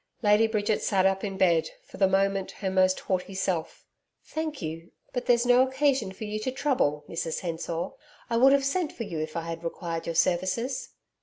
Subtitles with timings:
[0.23, 3.85] Lady Bridget sat up in bed, for the moment her most haughty self.
[4.25, 7.89] 'Thank you; but there's no occasion for you to trouble, Mrs Hensor.
[8.27, 10.89] I would have sent for you if I had required your services.'